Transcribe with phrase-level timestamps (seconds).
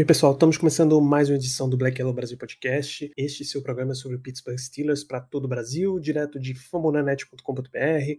[0.00, 3.12] bem, pessoal, estamos começando mais uma edição do Black Yellow Brasil Podcast.
[3.14, 7.68] Este seu programa é sobre o Pittsburgh Steelers para todo o Brasil, direto de fambonanet.com.br,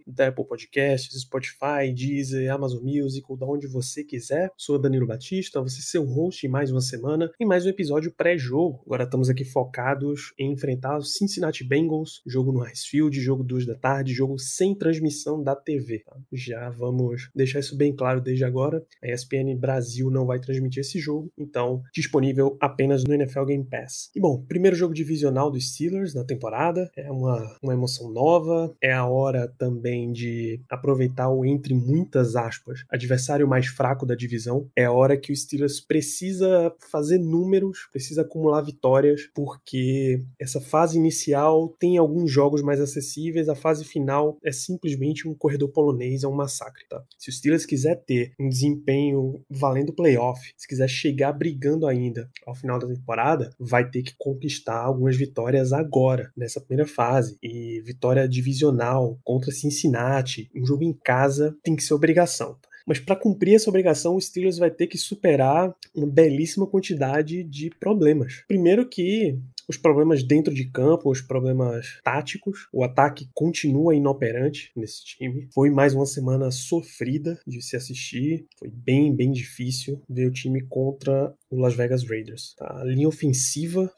[0.06, 4.52] da Apple Podcasts, Spotify, Deezer, Amazon Music, ou da onde você quiser.
[4.56, 8.84] Sou Danilo Batista, você seu host em mais uma semana, em mais um episódio pré-jogo.
[8.86, 13.66] Agora estamos aqui focados em enfrentar os Cincinnati Bengals, jogo no Ice Field, jogo 2
[13.66, 16.04] da tarde, jogo sem transmissão da TV.
[16.06, 16.16] tá?
[16.32, 18.86] Já vamos deixar isso bem claro desde agora.
[19.02, 24.10] A ESPN Brasil não vai transmitir esse jogo, então disponível apenas no NFL Game Pass.
[24.14, 28.92] E bom, primeiro jogo divisional dos Steelers na temporada, é uma, uma emoção nova, é
[28.92, 34.84] a hora também de aproveitar o entre muitas aspas, adversário mais fraco da divisão, é
[34.84, 41.68] a hora que o Steelers precisa fazer números, precisa acumular vitórias, porque essa fase inicial
[41.78, 46.34] tem alguns jogos mais acessíveis, a fase final é simplesmente um corredor polonês, é um
[46.34, 47.02] massacre, tá?
[47.18, 52.54] Se o Steelers quiser ter um desempenho valendo playoff, se quiser chegar brigando ainda ao
[52.54, 57.36] final da temporada, vai ter que conquistar algumas vitórias agora, nessa primeira fase.
[57.42, 62.54] E vitória divisional contra Cincinnati, um jogo em casa, tem que ser obrigação.
[62.60, 62.68] tá?
[62.86, 67.70] Mas para cumprir essa obrigação, o Steelers vai ter que superar uma belíssima quantidade de
[67.78, 68.42] problemas.
[68.48, 75.04] Primeiro que os problemas dentro de campo, os problemas táticos, o ataque continua inoperante nesse
[75.04, 75.48] time.
[75.52, 80.62] Foi mais uma semana sofrida de se assistir, foi bem, bem difícil ver o time
[80.62, 82.54] contra o Las Vegas Raiders.
[82.56, 82.80] tá?
[82.80, 83.92] A linha ofensiva,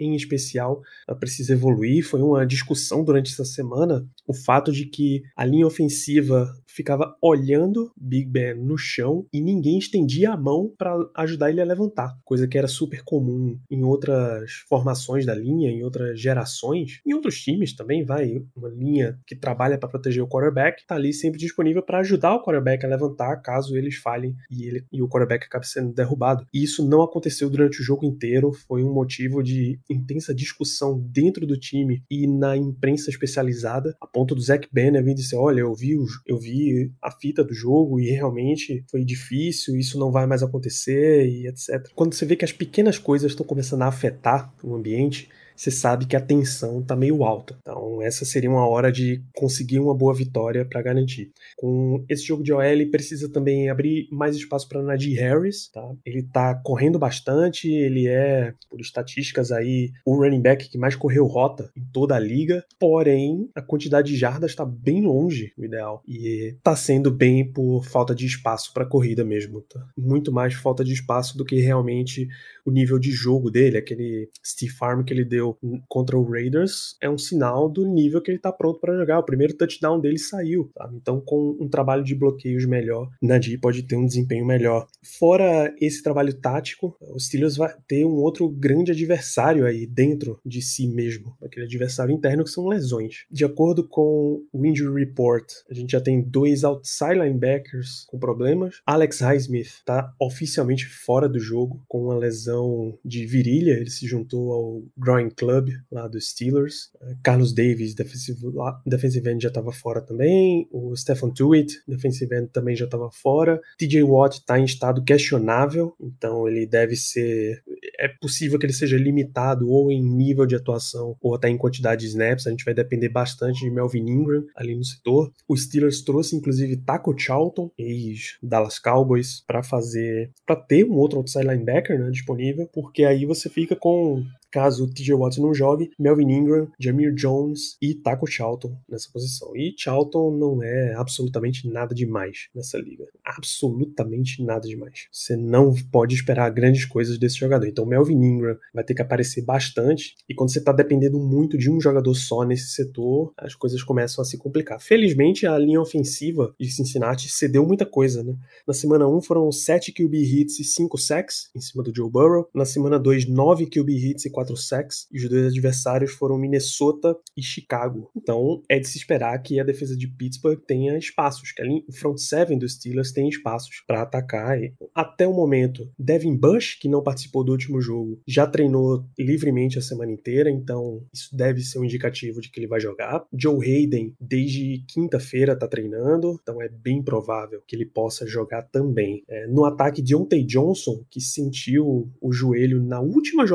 [0.00, 0.82] em especial,
[1.18, 2.04] precisa evoluir.
[2.04, 7.90] Foi uma discussão durante essa semana o fato de que a linha ofensiva ficava olhando
[7.96, 12.46] Big Ben no chão e ninguém estendia a mão para ajudar ele a levantar, coisa
[12.46, 17.74] que era super comum em outras formações da linha, em outras gerações, em outros times
[17.74, 22.00] também vai uma linha que trabalha para proteger o quarterback, tá ali sempre disponível para
[22.00, 25.92] ajudar o quarterback a levantar caso eles falhem e ele e o quarterback acabe sendo
[25.92, 26.46] derrubado.
[26.52, 31.46] E isso não aconteceu durante o jogo inteiro, foi um motivo de intensa discussão dentro
[31.46, 35.74] do time e na imprensa especializada, a ponto do Zach Banner vir dizer, olha, eu
[35.74, 36.65] vi, eu vi
[37.02, 41.90] a fita do jogo e realmente foi difícil, isso não vai mais acontecer e etc.
[41.94, 46.06] Quando você vê que as pequenas coisas estão começando a afetar o ambiente, você sabe
[46.06, 47.56] que a tensão tá meio alta.
[47.60, 51.32] Então, essa seria uma hora de conseguir uma boa vitória para garantir.
[51.56, 55.82] Com esse jogo de OL, ele precisa também abrir mais espaço para Najee Harris, tá?
[56.04, 61.26] Ele tá correndo bastante, ele é, por estatísticas aí, o running back que mais correu
[61.26, 66.02] rota em toda a liga, porém, a quantidade de jardas está bem longe do ideal
[66.06, 69.86] e tá sendo bem por falta de espaço para corrida mesmo, tá?
[69.96, 72.28] Muito mais falta de espaço do que realmente
[72.66, 75.56] o nível de jogo dele, aquele stiff arm que ele deu
[75.88, 79.20] contra o Raiders, é um sinal do nível que ele tá pronto para jogar.
[79.20, 80.70] O primeiro touchdown dele saiu?
[80.92, 84.86] Então, com um trabalho de bloqueios melhor, Najee pode ter um desempenho melhor.
[85.18, 90.60] Fora esse trabalho tático, o Steelers vai ter um outro grande adversário aí dentro de
[90.60, 93.26] si mesmo, aquele adversário interno que são lesões.
[93.30, 98.80] De acordo com o Injury Report, a gente já tem dois outside linebackers com problemas.
[98.84, 102.55] Alex Highsmith tá oficialmente fora do jogo com uma lesão
[103.04, 106.90] de virilha, ele se juntou ao Groin Club lá dos Steelers.
[107.00, 110.68] Eh, Carlos Davis, defensive, la- defensive end, já estava fora também.
[110.70, 113.60] O Stephen Tuitt, defensive end, também já estava fora.
[113.78, 117.62] TJ Watt está em estado questionável, então ele deve ser.
[117.98, 122.02] É possível que ele seja limitado ou em nível de atuação ou até em quantidade
[122.02, 122.46] de snaps.
[122.46, 125.32] A gente vai depender bastante de Melvin Ingram ali no setor.
[125.48, 130.30] O Steelers trouxe inclusive Taco Charlton, ex-Dallas Cowboys, para fazer.
[130.46, 135.14] para ter um outro outside linebacker né, disponível, porque aí você fica com caso TJ
[135.14, 139.56] Watt não jogue, Melvin Ingram, Jamir Jones e Taco Charlton nessa posição.
[139.56, 143.06] E Charlton não é absolutamente nada demais nessa liga.
[143.24, 145.08] Absolutamente nada demais.
[145.12, 147.66] Você não pode esperar grandes coisas desse jogador.
[147.66, 150.14] Então Melvin Ingram vai ter que aparecer bastante.
[150.28, 154.22] E quando você está dependendo muito de um jogador só nesse setor, as coisas começam
[154.22, 154.80] a se complicar.
[154.80, 158.34] Felizmente, a linha ofensiva de Cincinnati cedeu muita coisa, né?
[158.66, 162.48] Na semana 1 foram 7 QB hits e 5 sacks em cima do Joe Burrow.
[162.54, 166.38] Na semana 2, 9 QB hits e 4 quatro sacks, e os dois adversários foram
[166.38, 168.10] Minnesota e Chicago.
[168.16, 171.92] Então é de se esperar que a defesa de Pittsburgh tenha espaços, que ali, o
[171.92, 174.58] front seven dos Steelers tem espaços para atacar.
[174.94, 179.82] Até o momento, Devin Bush, que não participou do último jogo, já treinou livremente a
[179.82, 183.24] semana inteira, então isso deve ser um indicativo de que ele vai jogar.
[183.32, 189.24] Joe Hayden, desde quinta-feira, tá treinando, então é bem provável que ele possa jogar também.
[189.28, 193.46] É, no ataque de Ontay Johnson, que sentiu o joelho na última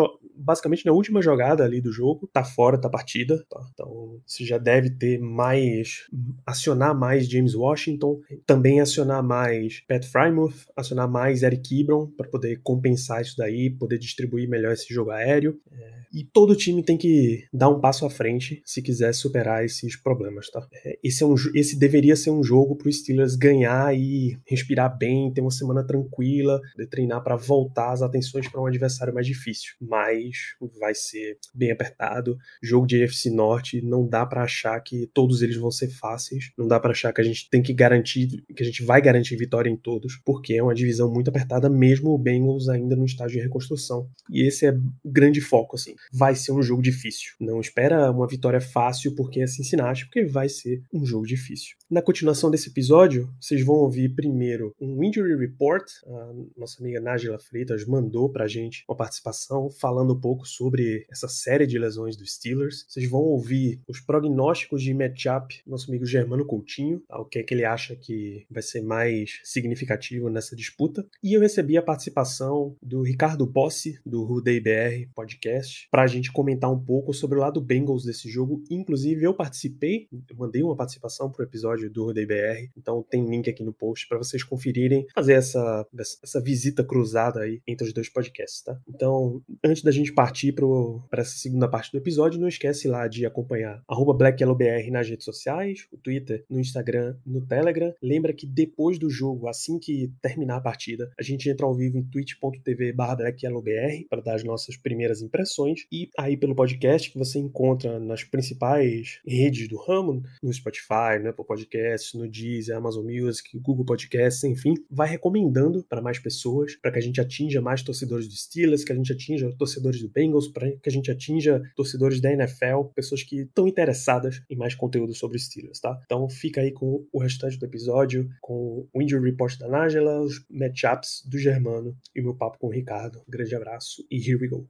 [0.42, 3.60] basicamente na última jogada ali do jogo, tá fora da partida, tá?
[3.74, 6.08] Então, você já deve ter mais
[6.46, 12.60] acionar mais James Washington, também acionar mais Pat Frymouth, acionar mais Eric Ebron para poder
[12.64, 15.60] compensar isso daí, poder distribuir melhor esse jogo aéreo.
[15.72, 19.96] É, e todo time tem que dar um passo à frente se quiser superar esses
[19.96, 20.68] problemas, tá?
[20.84, 24.98] É, esse, é um, esse deveria ser um jogo para os Steelers ganhar e respirar
[24.98, 26.60] bem, ter uma semana tranquila,
[26.90, 29.74] treinar para voltar as atenções para um adversário mais difícil.
[29.80, 30.31] Mas
[30.80, 32.38] vai ser bem apertado.
[32.62, 36.52] Jogo de AFC Norte, não dá para achar que todos eles vão ser fáceis.
[36.58, 39.36] Não dá para achar que a gente tem que garantir, que a gente vai garantir
[39.36, 43.38] vitória em todos, porque é uma divisão muito apertada, mesmo o Bengals ainda no estágio
[43.38, 44.10] de reconstrução.
[44.30, 47.34] E esse é o grande foco, assim vai ser um jogo difícil.
[47.40, 51.76] Não espera uma vitória fácil porque é Cincinnati, porque vai ser um jogo difícil.
[51.90, 55.84] Na continuação desse episódio, vocês vão ouvir primeiro um injury report.
[56.06, 61.66] A nossa amiga Nájila Freitas mandou pra gente uma participação falando pouco sobre essa série
[61.66, 62.86] de lesões dos Steelers.
[62.88, 67.20] Vocês vão ouvir os prognósticos de matchup nosso amigo Germano Coutinho, tá?
[67.20, 71.06] o que é que ele acha que vai ser mais significativo nessa disputa.
[71.24, 76.32] E eu recebi a participação do Ricardo Bossi, do Rudei BR Podcast, para a gente
[76.32, 78.64] comentar um pouco sobre o lado Bengals desse jogo.
[78.70, 83.50] Inclusive, eu participei, eu mandei uma participação pro episódio do Rodei BR, então tem link
[83.50, 85.88] aqui no post para vocês conferirem, fazer essa,
[86.24, 88.80] essa visita cruzada aí entre os dois podcasts, tá?
[88.88, 93.26] Então, antes da gente partir para essa segunda parte do episódio, não esquece lá de
[93.26, 97.94] acompanhar BlackYellowBR nas redes sociais, no Twitter, no Instagram, no Telegram.
[98.02, 101.98] Lembra que depois do jogo, assim que terminar a partida, a gente entra ao vivo
[101.98, 107.40] em twitch.tv BlackYellowBR para dar as nossas primeiras impressões e aí pelo podcast que você
[107.40, 113.58] encontra nas principais redes do ramo, no Spotify, no Apple Podcasts, no Deezer, Amazon Music,
[113.60, 118.28] Google Podcasts, enfim, vai recomendando para mais pessoas, para que a gente atinja mais torcedores
[118.28, 122.22] do Steelers, que a gente atinja torcedores do Bengals, para que a gente atinja torcedores
[122.22, 126.00] da NFL, pessoas que estão interessadas em mais conteúdo sobre Steelers, tá?
[126.06, 130.46] Então fica aí com o restante do episódio, com o Injury Report da Nájela, os
[130.50, 133.20] matchups do Germano e meu papo com o Ricardo.
[133.28, 134.68] Um grande abraço e here we go.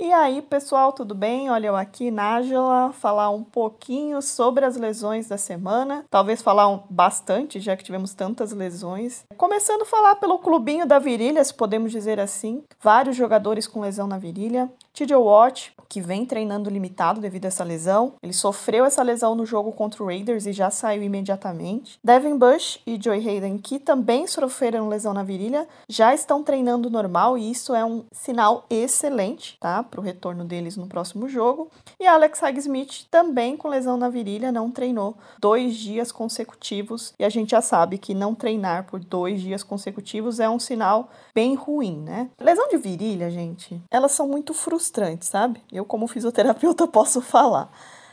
[0.00, 1.50] E aí, pessoal, tudo bem?
[1.50, 6.04] Olha eu aqui, Nájila, falar um pouquinho sobre as lesões da semana.
[6.10, 9.24] Talvez falar um, bastante, já que tivemos tantas lesões.
[9.36, 12.64] Começando a falar pelo clubinho da virilha, se podemos dizer assim.
[12.82, 14.70] Vários jogadores com lesão na virilha.
[14.92, 18.14] TJ Watt, que vem treinando limitado devido a essa lesão.
[18.22, 21.98] Ele sofreu essa lesão no jogo contra o Raiders e já saiu imediatamente.
[22.02, 27.36] Devin Bush e Joey Hayden, que também sofreram lesão na virilha, já estão treinando normal
[27.36, 29.19] e isso é um sinal excelente,
[29.60, 29.82] tá?
[29.82, 31.70] Para o retorno deles no próximo jogo.
[31.98, 37.12] E Alex Highsmith, também com lesão na virilha, não treinou dois dias consecutivos.
[37.18, 41.10] E a gente já sabe que não treinar por dois dias consecutivos é um sinal
[41.34, 42.30] bem ruim, né?
[42.40, 45.62] Lesão de virilha, gente, elas são muito frustrantes, sabe?
[45.70, 47.70] Eu, como fisioterapeuta, posso falar.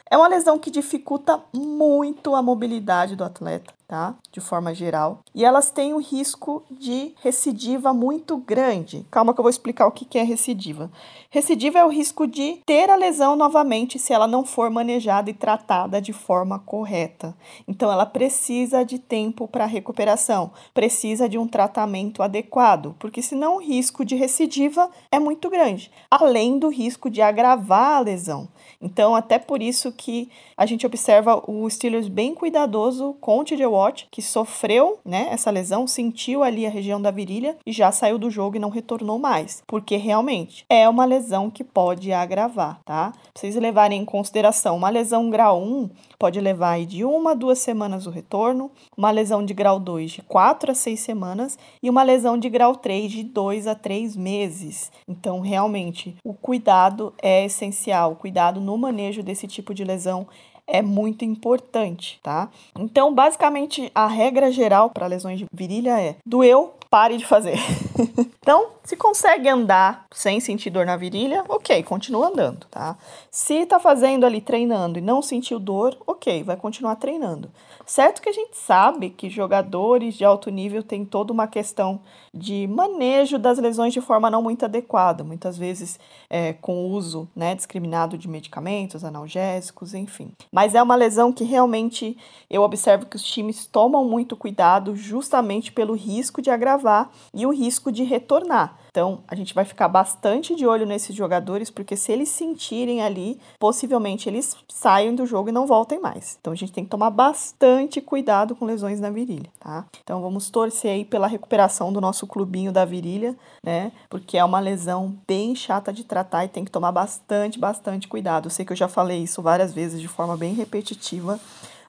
[0.09, 4.15] É uma lesão que dificulta muito a mobilidade do atleta tá?
[4.31, 5.19] De forma geral.
[5.33, 9.05] E elas têm um risco de recidiva muito grande.
[9.09, 10.91] Calma que eu vou explicar o que é recidiva.
[11.29, 15.33] Recidiva é o risco de ter a lesão novamente se ela não for manejada e
[15.33, 17.35] tratada de forma correta.
[17.67, 23.61] Então ela precisa de tempo para recuperação, precisa de um tratamento adequado, porque senão o
[23.61, 28.49] risco de recidiva é muito grande, além do risco de agravar a lesão.
[28.81, 33.65] Então, até por isso que a gente observa o Steelers bem cuidadoso com o TJ
[33.77, 38.17] Watt, que sofreu né, essa lesão, sentiu ali a região da virilha e já saiu
[38.17, 39.63] do jogo e não retornou mais.
[39.67, 43.11] Porque realmente é uma lesão que pode agravar, tá?
[43.11, 47.35] Pra vocês levarem em consideração, uma lesão grau 1 pode levar aí de uma a
[47.35, 51.89] duas semanas o retorno, uma lesão de grau 2 de 4 a 6 semanas e
[51.89, 54.91] uma lesão de grau 3 de 2 a 3 meses.
[55.07, 60.27] Então, realmente, o cuidado é essencial, o cuidado no manejo desse tipo de lesão
[60.67, 62.49] é muito importante, tá?
[62.77, 67.57] Então, basicamente, a regra geral para lesões de virilha é: doeu, pare de fazer.
[68.41, 72.97] então, se consegue andar sem sentir dor na virilha, ok, continua andando, tá?
[73.31, 77.49] Se tá fazendo ali treinando e não sentiu dor, ok, vai continuar treinando.
[77.87, 82.01] Certo que a gente sabe que jogadores de alto nível têm toda uma questão
[82.33, 85.97] de manejo das lesões de forma não muito adequada, muitas vezes
[86.29, 90.33] é, com uso né, discriminado de medicamentos, analgésicos, enfim.
[90.51, 92.17] Mas é uma lesão que realmente
[92.49, 97.53] eu observo que os times tomam muito cuidado justamente pelo risco de agravar e o
[97.53, 98.77] risco de retornar.
[98.97, 103.39] Então, a gente vai ficar bastante de olho nesses jogadores, porque se eles sentirem ali,
[103.59, 106.35] possivelmente eles saiam do jogo e não voltem mais.
[106.41, 109.85] Então, a gente tem que tomar bastante cuidado com lesões na virilha, tá?
[110.03, 113.91] Então, vamos torcer aí pela recuperação do nosso clubinho da virilha, né?
[114.09, 118.47] Porque é uma lesão bem chata de tratar e tem que tomar bastante, bastante cuidado.
[118.47, 121.39] Eu sei que eu já falei isso várias vezes de forma bem repetitiva,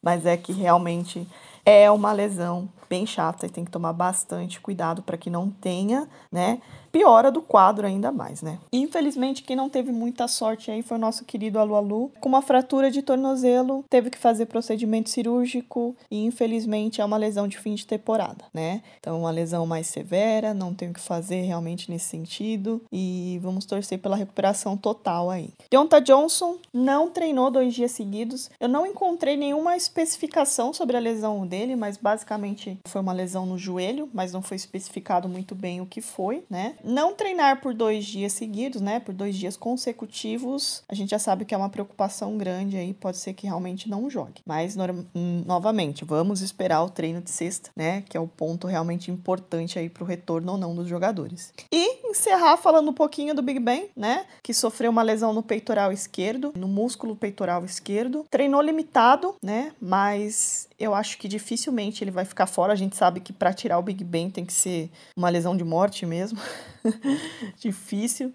[0.02, 1.26] mas é que realmente
[1.64, 6.08] é uma lesão bem chata e tem que tomar bastante cuidado para que não tenha,
[6.30, 8.58] né, piora do quadro ainda mais, né?
[8.72, 12.42] Infelizmente, quem não teve muita sorte aí foi o nosso querido Alu Alu, com uma
[12.42, 17.74] fratura de tornozelo, teve que fazer procedimento cirúrgico e infelizmente é uma lesão de fim
[17.74, 18.82] de temporada, né?
[18.98, 23.64] Então, uma lesão mais severa, não tem o que fazer realmente nesse sentido e vamos
[23.64, 25.50] torcer pela recuperação total aí.
[25.70, 28.50] Deonta Johnson não treinou dois dias seguidos.
[28.58, 33.58] Eu não encontrei nenhuma especificação sobre a lesão dele, mas basicamente foi uma lesão no
[33.58, 36.76] joelho, mas não foi especificado muito bem o que foi, né?
[36.84, 39.00] Não treinar por dois dias seguidos, né?
[39.00, 43.18] Por dois dias consecutivos, a gente já sabe que é uma preocupação grande aí, pode
[43.18, 44.42] ser que realmente não jogue.
[44.46, 44.76] Mas,
[45.14, 48.02] hum, novamente, vamos esperar o treino de sexta, né?
[48.02, 51.52] Que é o ponto realmente importante aí pro retorno ou não dos jogadores.
[51.72, 54.26] E encerrar falando um pouquinho do Big Ben, né?
[54.42, 58.24] Que sofreu uma lesão no peitoral esquerdo, no músculo peitoral esquerdo.
[58.30, 59.72] Treinou limitado, né?
[59.80, 62.72] Mas eu acho que dificilmente ele vai ficar fora.
[62.72, 65.64] A gente sabe que para tirar o Big Ben tem que ser uma lesão de
[65.64, 66.38] morte mesmo.
[67.58, 68.32] Difícil.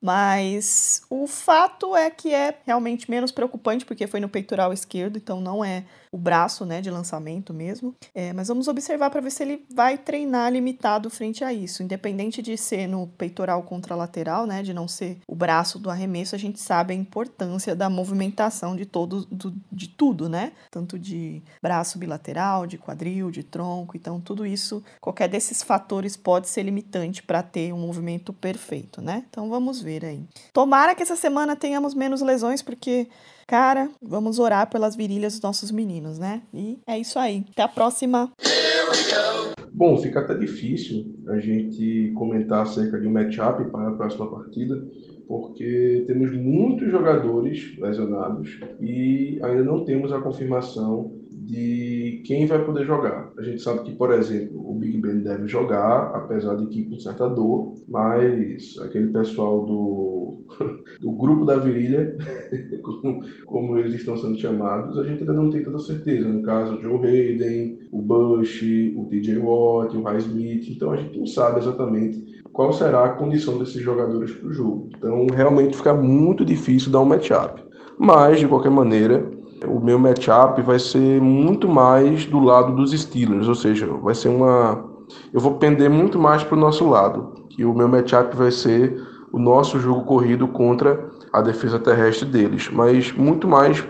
[0.00, 5.40] Mas o fato é que é realmente menos preocupante, porque foi no peitoral esquerdo, então
[5.40, 7.92] não é o braço né, de lançamento mesmo.
[8.14, 11.82] É, mas vamos observar para ver se ele vai treinar limitado frente a isso.
[11.82, 16.38] Independente de ser no peitoral contralateral, né, de não ser o braço do arremesso, a
[16.38, 20.52] gente sabe a importância da movimentação de todo, do, de tudo, né?
[20.70, 23.96] Tanto de braço bilateral, de quadril, de tronco.
[23.96, 29.24] Então, tudo isso, qualquer desses fatores pode ser limitante para ter um movimento perfeito, né?
[29.28, 30.22] Então, vamos ver aí.
[30.52, 33.08] Tomara que essa semana tenhamos menos lesões, porque
[33.46, 36.42] Cara, vamos orar pelas virilhas dos nossos meninos, né?
[36.52, 37.44] E é isso aí.
[37.50, 38.30] Até a próxima.
[39.72, 44.86] Bom, fica até difícil a gente comentar acerca de um matchup para a próxima partida,
[45.26, 52.86] porque temos muitos jogadores lesionados e ainda não temos a confirmação de quem vai poder
[52.86, 53.30] jogar.
[53.36, 56.98] A gente sabe que, por exemplo, o Big Ben deve jogar, apesar de que com
[56.98, 60.44] certa dor, mas aquele pessoal do,
[61.00, 62.16] do grupo da virilha,
[62.82, 66.26] como, como, eles estão sendo chamados, a gente ainda não tem toda certeza.
[66.26, 68.62] No caso, o Joe Hayden, o Bush,
[68.96, 73.10] o TJ Watt, o High Smith, então a gente não sabe exatamente qual será a
[73.10, 74.88] condição desses jogadores para o jogo.
[74.96, 77.62] Então, realmente fica muito difícil dar um matchup.
[77.98, 79.33] Mas, de qualquer maneira,
[79.68, 84.28] o meu matchup vai ser muito mais do lado dos Steelers, ou seja, vai ser
[84.28, 84.84] uma.
[85.32, 88.96] Eu vou pender muito mais para o nosso lado, que o meu matchup vai ser
[89.32, 93.84] o nosso jogo corrido contra a defesa terrestre deles, mas muito mais,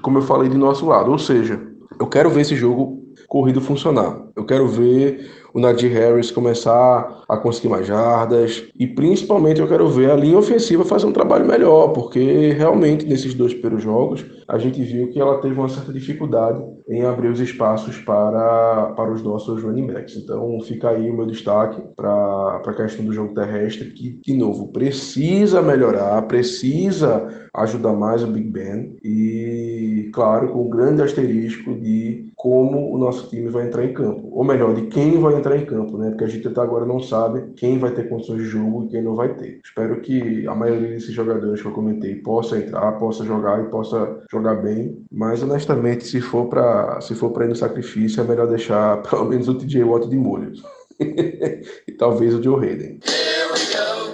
[0.00, 1.60] como eu falei, de nosso lado, ou seja,
[2.00, 4.22] eu quero ver esse jogo corrido funcionar.
[4.34, 8.68] Eu quero ver o Nadir Harris começar a conseguir mais jardas.
[8.78, 13.32] E principalmente eu quero ver a linha ofensiva fazer um trabalho melhor, porque realmente nesses
[13.32, 17.40] dois primeiros jogos a gente viu que ela teve uma certa dificuldade em abrir os
[17.40, 20.16] espaços para, para os nossos running backs.
[20.16, 24.68] Então fica aí o meu destaque para a questão do jogo terrestre, que, de novo,
[24.68, 28.94] precisa melhorar, precisa ajudar mais o Big Ben.
[29.02, 34.25] E, claro, com o grande asterisco de como o nosso time vai entrar em campo,
[34.36, 36.10] ou melhor, de quem vai entrar em campo, né?
[36.10, 39.00] Porque a gente até agora não sabe quem vai ter condições de jogo e quem
[39.00, 39.62] não vai ter.
[39.64, 44.20] Espero que a maioria desses jogadores que eu comentei possa entrar, possa jogar e possa
[44.30, 48.46] jogar bem, mas honestamente, se for para se for para ir no sacrifício, é melhor
[48.46, 50.52] deixar pelo menos o TJ Watt de molho.
[51.00, 53.00] e talvez o Joe Hayden.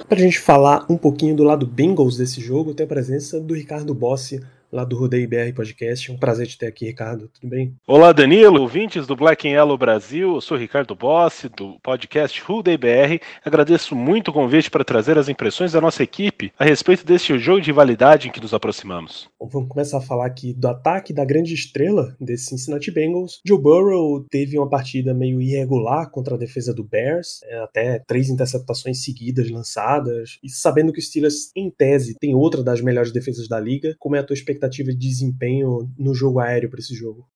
[0.09, 3.55] Para a gente falar um pouquinho do lado Bengals desse jogo, tem a presença do
[3.55, 4.41] Ricardo Bossi
[4.73, 6.11] lá do Rodeio BR Podcast.
[6.11, 7.29] É um prazer te ter aqui, Ricardo.
[7.29, 7.77] Tudo bem?
[7.87, 10.35] Olá, Danilo, ouvintes do Black and Yellow Brasil.
[10.35, 13.23] Eu sou Ricardo Bossi, do podcast Rodeio BR.
[13.45, 17.61] Agradeço muito o convite para trazer as impressões da nossa equipe a respeito deste jogo
[17.61, 19.29] de rivalidade em que nos aproximamos.
[19.39, 23.41] Bom, vamos começar a falar aqui do ataque da grande estrela desse Cincinnati Bengals.
[23.45, 28.31] Joe Burrow teve uma partida meio irregular contra a defesa do Bears, é, até três
[28.31, 33.47] interceptações seguidas lançadas, e sabendo que o Steelers, em tese, tem outra das melhores defesas
[33.47, 37.29] da liga, como é a tua expectativa de desempenho no jogo aéreo para esse jogo?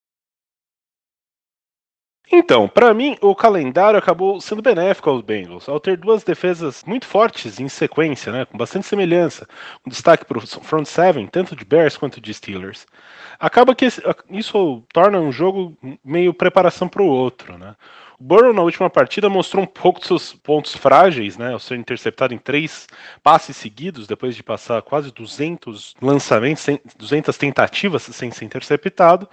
[2.31, 7.07] Então, para mim, o calendário acabou sendo benéfico aos Bengals, ao ter duas defesas muito
[7.07, 9.47] fortes em sequência, né, com bastante semelhança,
[9.87, 12.85] um destaque para o front seven, tanto de Bears quanto de Steelers.
[13.39, 13.87] Acaba que
[14.29, 17.77] isso torna um jogo meio preparação para o outro, né?
[18.19, 21.53] O Burrow na última partida mostrou um pouco dos seus pontos frágeis, né?
[21.53, 22.87] Ao ser interceptado em três
[23.23, 29.29] passes seguidos, depois de passar quase 200 lançamentos, 200 tentativas sem ser interceptado,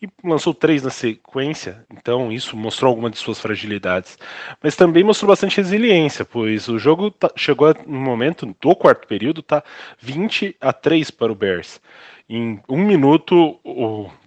[0.00, 4.16] e lançou três na sequência, então isso mostrou alguma de suas fragilidades.
[4.62, 9.42] Mas também mostrou bastante resiliência, pois o jogo tá, chegou no momento do quarto período,
[9.42, 9.64] tá
[10.00, 11.80] 20 a 3 para o Bears
[12.28, 13.58] em um minuto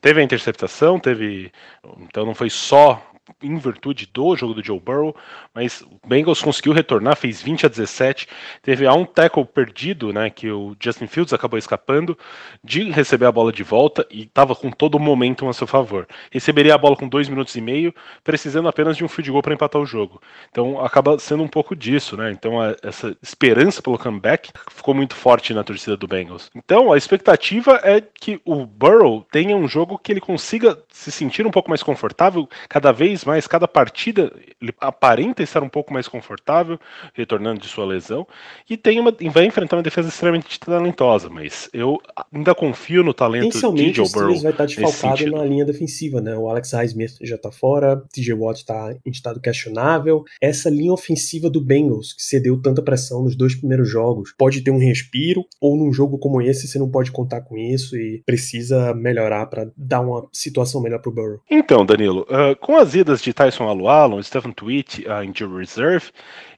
[0.02, 1.52] teve a interceptação, teve.
[2.00, 3.11] Então não foi só
[3.42, 5.16] em virtude do jogo do Joe Burrow,
[5.54, 8.28] mas o Bengals conseguiu retornar, fez 20 a 17,
[8.62, 12.18] teve um tackle perdido, né, que o Justin Fields acabou escapando
[12.64, 16.08] de receber a bola de volta e estava com todo o momentum a seu favor.
[16.32, 19.54] Receberia a bola com dois minutos e meio, precisando apenas de um field goal para
[19.54, 20.22] empatar o jogo.
[20.50, 22.32] Então acaba sendo um pouco disso, né?
[22.32, 26.50] Então a, essa esperança pelo comeback ficou muito forte na torcida do Bengals.
[26.56, 31.46] Então a expectativa é que o Burrow tenha um jogo que ele consiga se sentir
[31.46, 36.08] um pouco mais confortável cada vez mais, cada partida ele aparenta estar um pouco mais
[36.08, 36.80] confortável,
[37.14, 38.28] retornando de sua lesão,
[38.70, 42.00] e tem uma, vai enfrentar uma defesa extremamente talentosa, mas eu
[42.34, 44.40] ainda confio no talento de Joe Burrow.
[44.40, 46.36] vai estar desfalcado na linha defensiva, né?
[46.36, 50.24] O Alex Highsmith já está fora, TJ Watt está em estado questionável.
[50.42, 54.72] Essa linha ofensiva do Bengals, que cedeu tanta pressão nos dois primeiros jogos, pode ter
[54.72, 58.94] um respiro, ou num jogo como esse você não pode contar com isso e precisa
[58.94, 61.40] melhorar para dar uma situação melhor para o Burrow.
[61.50, 66.12] Então, Danilo, uh, com as de Tyson Alualo, Stephen Tweet, uh, Injury Reserve,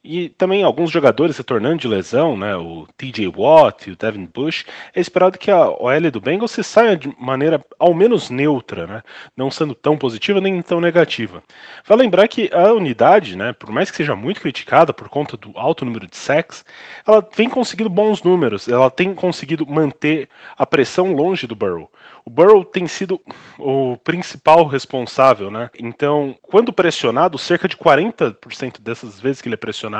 [0.03, 4.65] e também alguns jogadores retornando de lesão, né, o TJ Watt e o Devin Bush,
[4.93, 9.03] é esperado que a OL do Bengals se saia de maneira ao menos neutra, né,
[9.35, 11.41] não sendo tão positiva nem tão negativa.
[11.87, 15.51] Vale lembrar que a unidade, né, por mais que seja muito criticada por conta do
[15.55, 16.65] alto número de sacks,
[17.07, 21.89] ela vem conseguindo bons números, ela tem conseguido manter a pressão longe do Burrow.
[22.25, 23.19] O Burrow tem sido
[23.59, 25.69] o principal responsável, né?
[25.77, 29.92] Então, quando pressionado, cerca de 40% dessas vezes que ele é pressionado,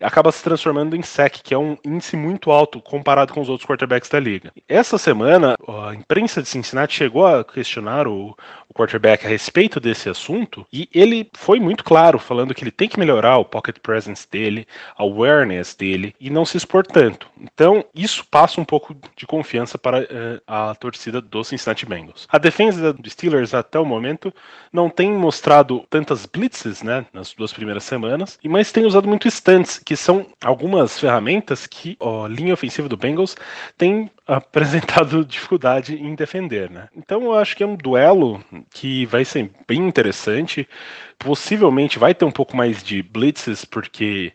[0.00, 3.68] acaba se transformando em sec, que é um índice muito alto comparado com os outros
[3.68, 4.52] quarterbacks da liga.
[4.68, 8.36] Essa semana, a imprensa de Cincinnati chegou a questionar o,
[8.76, 12.98] quarterback a respeito desse assunto, e ele foi muito claro, falando que ele tem que
[12.98, 17.28] melhorar o pocket presence dele, a awareness dele, e não se expor tanto.
[17.40, 22.26] Então, isso passa um pouco de confiança para uh, a torcida dos Cincinnati Bengals.
[22.30, 24.32] A defesa dos Steelers até o momento
[24.72, 29.78] não tem mostrado tantas blitzes, né, nas duas primeiras semanas, mas tem usado muito stunts,
[29.78, 33.36] que são algumas ferramentas que a linha ofensiva do Bengals
[33.78, 36.88] tem apresentado dificuldade em defender, né?
[36.96, 40.68] Então eu acho que é um duelo que vai ser bem interessante.
[41.18, 44.32] Possivelmente vai ter um pouco mais de blitzes, porque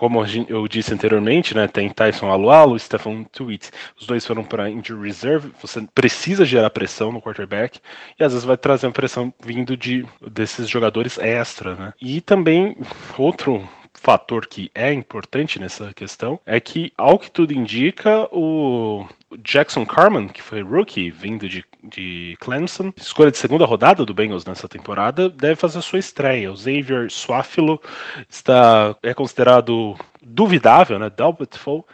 [0.00, 5.08] como eu disse anteriormente, né, tem Tyson Alualo, Stephen Tweet, os dois foram para injury
[5.08, 7.78] reserve, você precisa gerar pressão no quarterback
[8.18, 11.92] e às vezes vai trazer uma pressão vindo de desses jogadores extra, né?
[12.00, 12.78] E também
[13.18, 19.06] outro fator que é importante nessa questão é que, ao que tudo indica, o
[19.42, 24.44] Jackson Carman, que foi rookie vindo de, de Clemson, escolha de segunda rodada do Bengals
[24.44, 26.52] nessa temporada, deve fazer sua estreia.
[26.52, 27.80] O Xavier Swafilo
[28.28, 31.86] está é considerado duvidável, né, doubtful,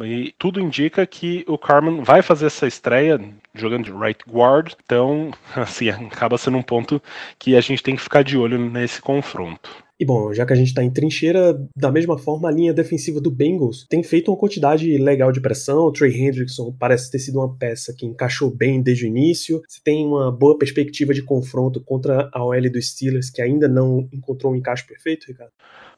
[0.00, 3.20] e tudo indica que o Carman vai fazer essa estreia
[3.54, 7.00] jogando de right guard, então assim acaba sendo um ponto
[7.38, 9.70] que a gente tem que ficar de olho nesse confronto.
[10.02, 13.20] E bom, já que a gente tá em trincheira, da mesma forma a linha defensiva
[13.20, 15.84] do Bengals tem feito uma quantidade legal de pressão.
[15.84, 19.62] O Trey Hendrickson parece ter sido uma peça que encaixou bem desde o início.
[19.68, 24.08] Você tem uma boa perspectiva de confronto contra a OL dos Steelers, que ainda não
[24.12, 25.52] encontrou um encaixe perfeito, Ricardo?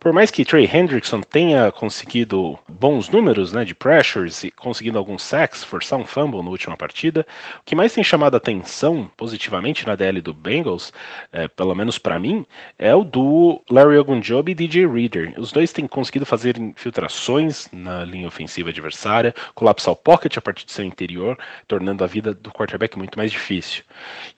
[0.04, 5.22] Por mais que Trey Hendrickson tenha conseguido bons números né, de pressures e conseguindo alguns
[5.22, 7.26] sacks, forçar um fumble na última partida,
[7.58, 10.92] o que mais tem chamado a atenção positivamente na DL do Bengals,
[11.32, 12.44] é, pelo menos para mim,
[12.78, 15.32] é o do Larry Ogunjobi e DJ Reader.
[15.38, 20.66] Os dois têm conseguido fazer infiltrações na linha ofensiva adversária, colapsar o pocket a partir
[20.66, 23.82] do seu interior, tornando a vida do quarterback muito mais difícil.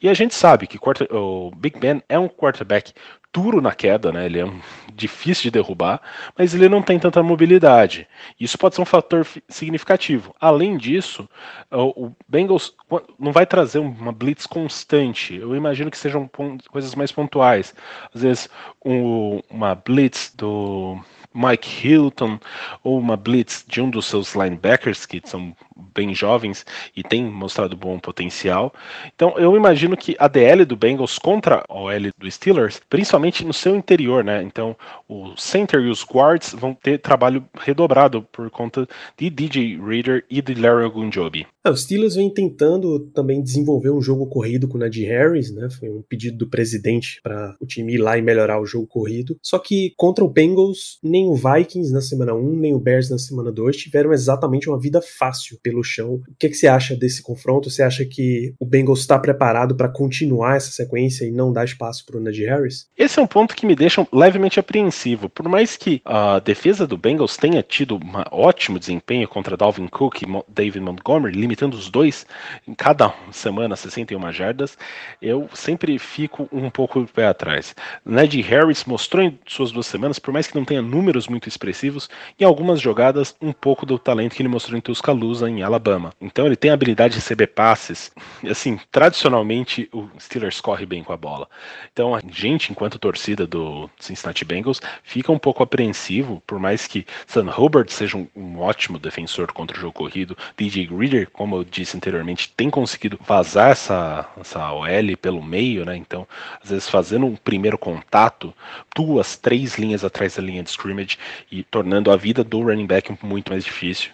[0.00, 0.78] E a gente sabe que
[1.10, 2.92] o Big Ben é um quarterback
[3.32, 4.26] duro na queda, né?
[4.26, 4.50] Ele é
[4.94, 6.00] difícil de derrubar,
[6.36, 8.08] mas ele não tem tanta mobilidade.
[8.40, 10.34] Isso pode ser um fator significativo.
[10.40, 11.28] Além disso,
[11.70, 12.74] o, o Bengals
[13.18, 15.36] não vai trazer uma blitz constante.
[15.36, 16.28] Eu imagino que sejam
[16.70, 17.74] coisas mais pontuais.
[18.14, 18.48] Às vezes,
[18.84, 20.98] um, uma blitz do
[21.34, 22.40] Mike Hilton
[22.82, 25.54] ou uma blitz de um dos seus linebackers que são
[25.94, 26.64] bem jovens
[26.96, 28.72] e têm mostrado bom potencial.
[29.14, 33.52] Então eu imagino que a DL do Bengals contra a OL do Steelers, principalmente no
[33.52, 34.42] seu interior, né?
[34.42, 34.76] Então
[35.08, 38.86] o center e os guards vão ter trabalho redobrado por conta
[39.16, 41.46] de DJ Reader e de Larry Ogunjobi.
[41.66, 45.68] É, os Steelers vem tentando também desenvolver um jogo corrido com o Najee Harris, né?
[45.68, 49.36] Foi um pedido do presidente para o time ir lá e melhorar o jogo corrido.
[49.42, 53.18] Só que contra o Bengals, nem o Vikings na semana 1, nem o Bears na
[53.18, 56.22] semana 2 tiveram exatamente uma vida fácil pelo chão.
[56.28, 57.68] O que, que você acha desse confronto?
[57.68, 62.06] Você acha que o Bengals está preparado para continuar essa sequência e não dar espaço
[62.06, 62.86] para o Najee Harris?
[62.96, 65.28] Esse é um ponto que me deixa levemente apreensivo.
[65.28, 68.00] Por mais que a defesa do Bengals tenha tido um
[68.30, 72.24] ótimo desempenho contra Dalvin Cook e David Montgomery, limitando os dois
[72.68, 74.78] em cada semana 61 jardas,
[75.20, 77.74] eu sempre fico um pouco de pé atrás.
[78.04, 82.08] Najee Harris mostrou em suas duas semanas, por mais que não tenha números muito expressivos,
[82.38, 86.12] em algumas jogadas um pouco do talento que ele mostrou em Tuscaloosa em Alabama.
[86.20, 88.12] Então ele tem a habilidade de receber passes.
[88.48, 91.48] Assim, tradicionalmente o Steelers corre bem com a bola.
[91.92, 97.06] Então a gente, enquanto torcida do Cincinnati Bengals, fica um pouco apreensivo, por mais que
[97.26, 101.64] Sam Hubbard seja um, um ótimo defensor contra o jogo corrido, DJ Reader, como eu
[101.64, 105.96] disse anteriormente, tem conseguido vazar essa, essa OL pelo meio, né?
[105.96, 106.26] Então,
[106.62, 108.52] às vezes fazendo um primeiro contato,
[108.94, 111.18] duas, três linhas atrás da linha de scrimmage
[111.50, 114.10] e tornando a vida do running back muito mais difícil.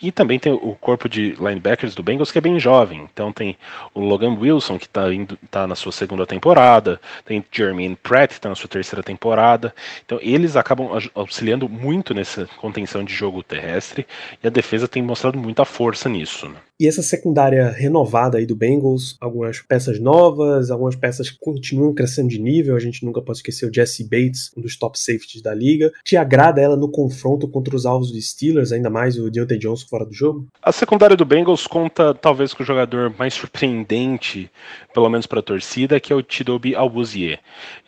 [0.00, 3.08] E também tem o corpo de linebackers do Bengals que é bem jovem.
[3.12, 3.58] Então tem
[3.92, 5.02] o Logan Wilson, que está
[5.50, 9.74] tá na sua segunda temporada, tem Jermaine Pratt, que está na sua terceira temporada.
[10.04, 14.06] Então eles acabam auxiliando muito nessa contenção de jogo terrestre
[14.40, 16.48] e a defesa tem mostrado muita força nisso.
[16.48, 16.56] Né?
[16.78, 22.28] E essa secundária renovada aí do Bengals, algumas peças novas, algumas peças que continuam crescendo
[22.28, 25.54] de nível, a gente nunca pode esquecer o Jesse Bates, um dos top safeties da
[25.54, 25.90] liga.
[26.04, 29.86] Te agrada ela no confronto contra os alvos dos Steelers, ainda mais o Deontay Johnson
[29.88, 30.46] fora do jogo?
[30.60, 34.50] A secundária do Bengals conta talvez com o jogador mais surpreendente,
[34.92, 37.38] pelo menos para a torcida, que é o Tidobi Awuzie.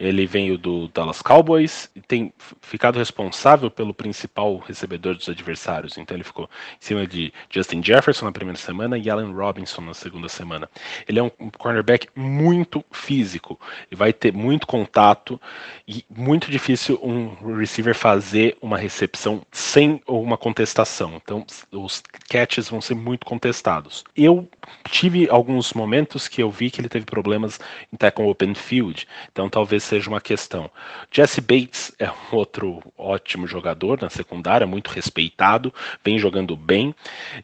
[0.00, 5.98] Ele veio do Dallas Cowboys e tem ficado responsável pelo principal recebedor dos adversários.
[5.98, 9.80] Então ele ficou em cima de Justin Jefferson na primeira semana semana e Allen Robinson
[9.80, 10.70] na segunda semana.
[11.08, 13.58] Ele é um cornerback muito físico
[13.90, 15.40] e vai ter muito contato
[15.86, 21.20] e muito difícil um receiver fazer uma recepção sem uma contestação.
[21.20, 24.04] Então os catches vão ser muito contestados.
[24.16, 24.48] Eu
[24.88, 27.58] tive alguns momentos que eu vi que ele teve problemas
[27.92, 30.70] em tackle open field, então talvez seja uma questão.
[31.10, 36.94] Jesse Bates é um outro ótimo jogador na secundária, muito respeitado, vem jogando bem,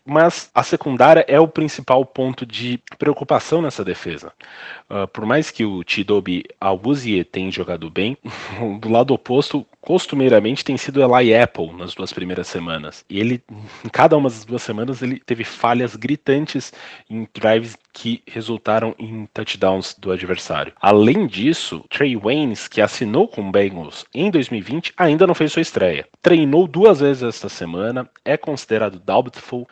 [0.05, 4.33] mas a secundária é o principal ponto de preocupação nessa defesa.
[4.89, 8.17] Uh, por mais que o Tidobi Awuzie tenha jogado bem,
[8.81, 13.05] do lado oposto, costumeiramente tem sido Eli Apple nas duas primeiras semanas.
[13.09, 13.43] E ele,
[13.85, 16.73] em cada uma das duas semanas, ele teve falhas gritantes
[17.09, 20.73] em drives que resultaram em touchdowns do adversário.
[20.81, 25.63] Além disso, Trey Waynes, que assinou com o Bengals em 2020, ainda não fez sua
[25.63, 26.07] estreia.
[26.21, 29.69] Treinou duas vezes esta semana, é considerado doubtful,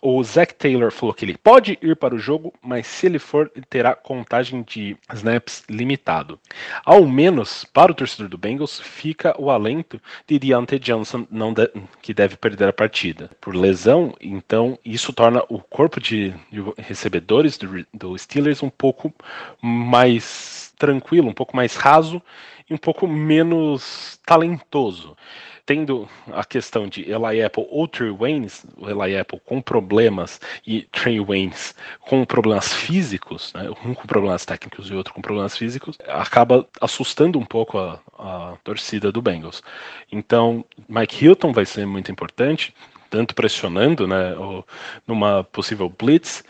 [0.00, 3.50] o Zach Taylor falou que ele pode ir para o jogo, mas se ele for,
[3.68, 6.38] terá contagem de snaps limitado.
[6.84, 11.68] Ao menos para o torcedor do Bengals, fica o alento de Deontay Johnson, não de,
[12.00, 13.30] que deve perder a partida.
[13.40, 19.12] Por lesão, então isso torna o corpo de, de recebedores do, do Steelers um pouco
[19.60, 22.22] mais tranquilo, um pouco mais raso
[22.70, 25.16] e um pouco menos talentoso
[25.64, 30.82] tendo a questão de Eli Apple ou Trey Waynes, o Eli Apple com problemas e
[30.92, 35.96] Trey Waynes com problemas físicos, né, um com problemas técnicos e outro com problemas físicos,
[36.08, 39.62] acaba assustando um pouco a, a torcida do Bengals.
[40.10, 42.74] Então, Mike Hilton vai ser muito importante,
[43.08, 44.34] tanto pressionando, né,
[45.06, 46.42] numa possível blitz,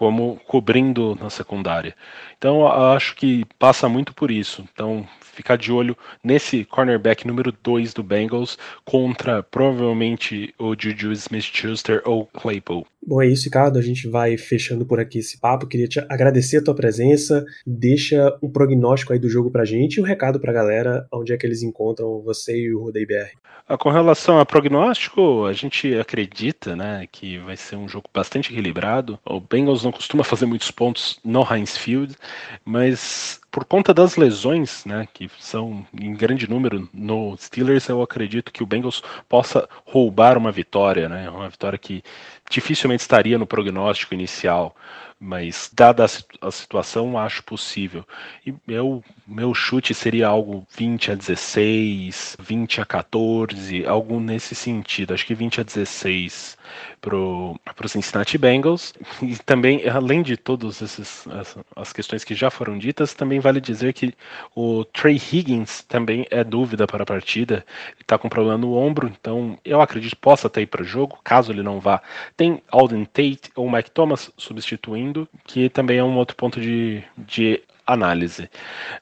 [0.00, 1.94] como cobrindo na secundária.
[2.38, 4.66] Então acho que passa muito por isso.
[4.72, 12.00] Então ficar de olho nesse cornerback número 2 do Bengals contra provavelmente o Juju Smith-Schuster
[12.06, 12.86] ou Claypool.
[13.10, 13.76] Bom, é isso, Ricardo.
[13.76, 15.66] A gente vai fechando por aqui esse papo.
[15.66, 17.44] Queria te agradecer a tua presença.
[17.66, 21.36] Deixa um prognóstico aí do jogo pra gente e um recado pra galera onde é
[21.36, 23.36] que eles encontram você e o Rodei BR.
[23.68, 28.52] Ah, com relação a prognóstico, a gente acredita né, que vai ser um jogo bastante
[28.52, 29.18] equilibrado.
[29.24, 32.16] O Bengals não costuma fazer muitos pontos no Heinz Field,
[32.64, 38.52] mas por conta das lesões, né, que são em grande número no Steelers, eu acredito
[38.52, 42.02] que o Bengals possa roubar uma vitória, né, uma vitória que
[42.50, 44.76] dificilmente estaria no prognóstico inicial
[45.22, 46.06] mas dada
[46.40, 48.06] a, situação, acho possível.
[48.44, 55.14] E meu, meu chute seria algo 20 a 16, 20 a 14, algo nesse sentido.
[55.14, 56.58] Acho que 20 a 16
[57.00, 58.92] para o Cincinnati Bengals.
[59.22, 61.28] E também, além de todas essas
[61.76, 64.14] as questões que já foram ditas, também vale dizer que
[64.56, 67.64] o Trey Higgins também é dúvida para a partida.
[67.88, 70.84] Ele está com problema no ombro, então eu acredito que possa até ir para o
[70.84, 72.02] jogo, caso ele não vá.
[72.36, 77.62] Tem Alden Tate ou Mike Thomas substituindo que também é um outro ponto de, de
[77.92, 78.48] análise.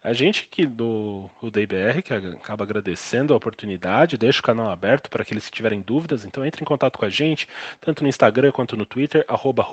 [0.03, 5.23] A gente aqui do, DBR, que acaba agradecendo a oportunidade, deixa o canal aberto para
[5.23, 7.49] aqueles que tiverem dúvidas, então entre em contato com a gente,
[7.81, 9.67] tanto no Instagram quanto no Twitter, arroba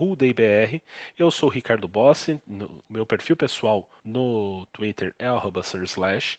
[1.17, 6.38] Eu sou o Ricardo Bossi, no, meu perfil pessoal no Twitter é arroba Slash.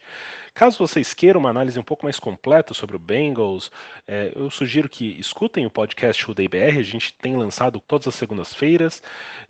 [0.54, 3.70] Caso vocês queiram uma análise um pouco mais completa sobre o Bengals,
[4.06, 9.02] é, eu sugiro que escutem o podcast RudeBR, a gente tem lançado todas as segundas-feiras.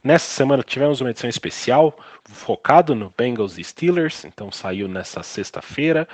[0.03, 1.97] Nessa semana tivemos uma edição especial
[2.29, 6.09] focado no Bengals e Steelers, então saiu nessa sexta-feira.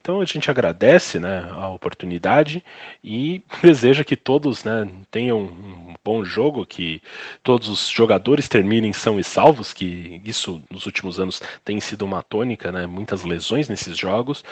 [0.00, 2.62] Então a gente agradece né, a oportunidade
[3.02, 7.02] e deseja que todos né, tenham um bom jogo, que
[7.42, 12.22] todos os jogadores terminem são e salvos, que isso nos últimos anos tem sido uma
[12.22, 14.44] tônica, né, muitas lesões nesses jogos.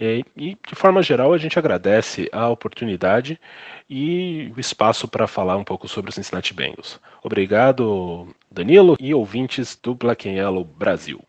[0.00, 3.40] E, e de forma geral a gente agradece a oportunidade
[3.88, 7.00] e o espaço para falar um pouco sobre o Cincinnati Bengals.
[7.28, 11.22] Obrigado, Danilo e ouvintes do Black Yellow Brasil.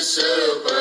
[0.00, 0.75] Super